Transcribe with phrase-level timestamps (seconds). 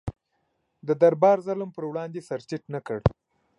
[0.87, 2.99] د دربار ظلم پر وړاندې سر ټیټ نه کړ.